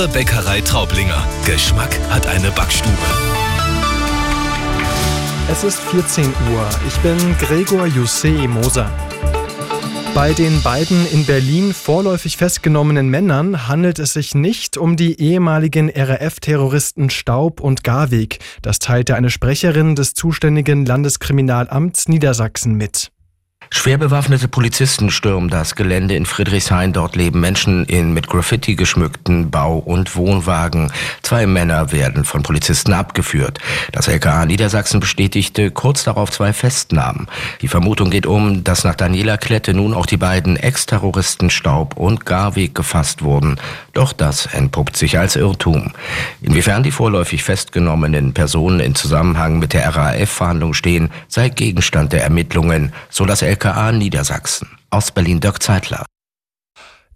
Ihre 0.00 0.08
Bäckerei 0.08 0.62
Traublinger. 0.62 1.26
Geschmack 1.44 1.90
hat 2.08 2.26
eine 2.26 2.50
Backstube. 2.52 2.96
Es 5.52 5.62
ist 5.62 5.78
14 5.78 6.24
Uhr. 6.24 6.66
Ich 6.88 6.96
bin 7.00 7.18
Gregor 7.36 7.84
Jussé 7.84 8.48
Moser. 8.48 8.90
Bei 10.14 10.32
den 10.32 10.62
beiden 10.62 11.06
in 11.12 11.26
Berlin 11.26 11.74
vorläufig 11.74 12.38
festgenommenen 12.38 13.10
Männern 13.10 13.68
handelt 13.68 13.98
es 13.98 14.14
sich 14.14 14.34
nicht 14.34 14.78
um 14.78 14.96
die 14.96 15.20
ehemaligen 15.20 15.90
RAF-Terroristen 15.94 17.10
Staub 17.10 17.60
und 17.60 17.84
Garweg. 17.84 18.38
Das 18.62 18.78
teilte 18.78 19.16
eine 19.16 19.28
Sprecherin 19.28 19.96
des 19.96 20.14
zuständigen 20.14 20.86
Landeskriminalamts 20.86 22.08
Niedersachsen 22.08 22.74
mit. 22.74 23.12
Schwer 23.72 23.98
bewaffnete 23.98 24.48
Polizisten 24.48 25.10
stürmen 25.10 25.48
das 25.48 25.76
Gelände 25.76 26.16
in 26.16 26.26
Friedrichshain. 26.26 26.92
Dort 26.92 27.14
leben 27.14 27.38
Menschen 27.40 27.84
in 27.84 28.12
mit 28.12 28.26
Graffiti 28.26 28.74
geschmückten 28.74 29.50
Bau- 29.50 29.78
und 29.78 30.16
Wohnwagen. 30.16 30.92
Zwei 31.30 31.46
Männer 31.46 31.92
werden 31.92 32.24
von 32.24 32.42
Polizisten 32.42 32.92
abgeführt. 32.92 33.60
Das 33.92 34.08
LKA 34.08 34.46
Niedersachsen 34.46 34.98
bestätigte 34.98 35.70
kurz 35.70 36.02
darauf 36.02 36.32
zwei 36.32 36.52
Festnahmen. 36.52 37.28
Die 37.62 37.68
Vermutung 37.68 38.10
geht 38.10 38.26
um, 38.26 38.64
dass 38.64 38.82
nach 38.82 38.96
Daniela 38.96 39.36
Klette 39.36 39.72
nun 39.72 39.94
auch 39.94 40.06
die 40.06 40.16
beiden 40.16 40.56
Ex-Terroristen 40.56 41.48
Staub 41.48 41.96
und 41.96 42.26
Garweg 42.26 42.74
gefasst 42.74 43.22
wurden. 43.22 43.60
Doch 43.92 44.12
das 44.12 44.46
entpuppt 44.46 44.96
sich 44.96 45.20
als 45.20 45.36
Irrtum. 45.36 45.92
Inwiefern 46.42 46.82
die 46.82 46.90
vorläufig 46.90 47.44
festgenommenen 47.44 48.34
Personen 48.34 48.80
in 48.80 48.96
Zusammenhang 48.96 49.60
mit 49.60 49.72
der 49.72 49.88
RAF-Verhandlung 49.94 50.74
stehen, 50.74 51.10
sei 51.28 51.48
Gegenstand 51.48 52.12
der 52.12 52.24
Ermittlungen, 52.24 52.92
so 53.08 53.24
das 53.24 53.42
LKA 53.42 53.92
Niedersachsen. 53.92 54.66
Aus 54.90 55.12
Berlin 55.12 55.38
Dirk 55.38 55.62
Zeitler. 55.62 56.04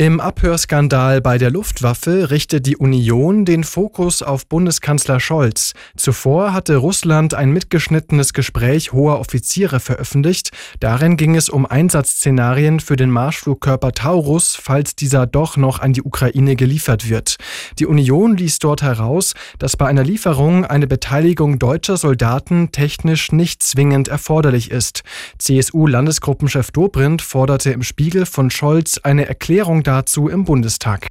Im 0.00 0.18
Abhörskandal 0.18 1.20
bei 1.20 1.36
der 1.36 1.50
Luftwaffe 1.50 2.30
richtet 2.30 2.64
die 2.64 2.78
Union 2.78 3.44
den 3.44 3.64
Fokus 3.64 4.22
auf 4.22 4.46
Bundeskanzler 4.46 5.20
Scholz. 5.20 5.74
Zuvor 5.94 6.54
hatte 6.54 6.76
Russland 6.76 7.34
ein 7.34 7.50
mitgeschnittenes 7.50 8.32
Gespräch 8.32 8.94
hoher 8.94 9.20
Offiziere 9.20 9.78
veröffentlicht. 9.78 10.52
Darin 10.80 11.18
ging 11.18 11.36
es 11.36 11.50
um 11.50 11.66
Einsatzszenarien 11.66 12.80
für 12.80 12.96
den 12.96 13.10
Marschflugkörper 13.10 13.92
Taurus, 13.92 14.56
falls 14.58 14.96
dieser 14.96 15.26
doch 15.26 15.58
noch 15.58 15.80
an 15.80 15.92
die 15.92 16.02
Ukraine 16.02 16.56
geliefert 16.56 17.10
wird. 17.10 17.36
Die 17.78 17.84
Union 17.84 18.38
ließ 18.38 18.58
dort 18.58 18.80
heraus, 18.80 19.34
dass 19.58 19.76
bei 19.76 19.86
einer 19.86 20.02
Lieferung 20.02 20.64
eine 20.64 20.86
Beteiligung 20.86 21.58
deutscher 21.58 21.98
Soldaten 21.98 22.72
technisch 22.72 23.32
nicht 23.32 23.62
zwingend 23.62 24.08
erforderlich 24.08 24.70
ist. 24.70 25.02
CSU-Landesgruppenchef 25.36 26.70
Dobrindt 26.70 27.20
forderte 27.20 27.70
im 27.72 27.82
Spiegel 27.82 28.24
von 28.24 28.48
Scholz 28.50 28.96
eine 28.96 29.28
Erklärung 29.28 29.82
dazu 29.90 30.28
im 30.28 30.44
Bundestag. 30.44 31.08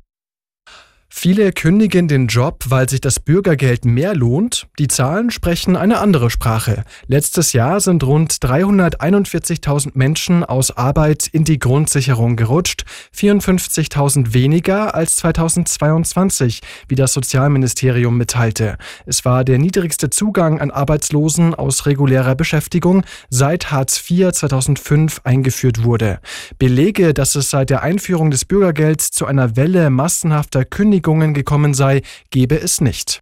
Viele 1.21 1.51
kündigen 1.51 2.07
den 2.07 2.27
Job, 2.27 2.63
weil 2.69 2.87
sich 2.87 3.01
das 3.01 3.19
Bürgergeld 3.19 3.83
mehr 3.83 4.15
lohnt. 4.15 4.67
Die 4.79 4.87
Zahlen 4.87 5.31
sprechen 5.31 5.75
eine 5.75 5.99
andere 5.99 6.29
Sprache. 6.29 6.85
Letztes 7.07 7.51
Jahr 7.51 7.81
sind 7.81 8.05
rund 8.05 8.31
341.000 8.31 9.91
Menschen 9.95 10.45
aus 10.45 10.71
Arbeit 10.71 11.27
in 11.27 11.43
die 11.43 11.59
Grundsicherung 11.59 12.37
gerutscht, 12.37 12.85
54.000 13.13 14.33
weniger 14.33 14.95
als 14.95 15.17
2022, 15.17 16.61
wie 16.87 16.95
das 16.95 17.11
Sozialministerium 17.11 18.17
mitteilte. 18.17 18.77
Es 19.05 19.25
war 19.25 19.43
der 19.43 19.59
niedrigste 19.59 20.09
Zugang 20.09 20.61
an 20.61 20.71
Arbeitslosen 20.71 21.53
aus 21.53 21.85
regulärer 21.85 22.35
Beschäftigung 22.35 23.03
seit 23.29 23.71
Hartz 23.71 24.01
IV 24.09 24.31
2005 24.31 25.19
eingeführt 25.25 25.83
wurde. 25.83 26.21
Belege, 26.59 27.13
dass 27.13 27.35
es 27.35 27.49
seit 27.49 27.71
der 27.71 27.83
Einführung 27.83 28.31
des 28.31 28.45
Bürgergelds 28.45 29.11
zu 29.11 29.25
einer 29.25 29.57
Welle 29.57 29.89
massenhafter 29.89 30.63
Kündigungen 30.63 31.08
Kündigungen 31.09 31.33
gekommen 31.33 31.73
sei, 31.73 32.03
gebe 32.29 32.55
es 32.61 32.81
nicht. 32.81 33.21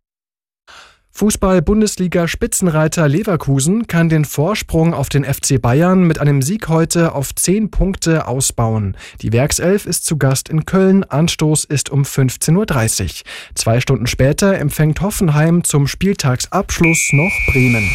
Fußball-Bundesliga-Spitzenreiter 1.13 3.07
Leverkusen 3.07 3.88
kann 3.88 4.09
den 4.09 4.25
Vorsprung 4.25 4.93
auf 4.93 5.09
den 5.09 5.23
FC 5.23 5.59
Bayern 5.59 6.03
mit 6.03 6.19
einem 6.19 6.43
Sieg 6.43 6.67
heute 6.67 7.15
auf 7.15 7.33
10 7.33 7.71
Punkte 7.71 8.27
ausbauen. 8.27 8.95
Die 9.21 9.31
Werkself 9.31 9.87
ist 9.87 10.05
zu 10.05 10.17
Gast 10.17 10.49
in 10.49 10.65
Köln. 10.65 11.05
Anstoß 11.05 11.64
ist 11.64 11.89
um 11.89 12.03
15.30 12.03 13.03
Uhr. 13.03 13.09
Zwei 13.55 13.80
Stunden 13.80 14.05
später 14.05 14.59
empfängt 14.59 15.02
Hoffenheim 15.02 15.64
zum 15.64 15.87
Spieltagsabschluss 15.87 17.09
noch 17.14 17.31
Bremen. 17.52 17.89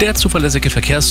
Der 0.00 0.14
zuverlässige 0.14 0.70
Verkehrs 0.70 1.10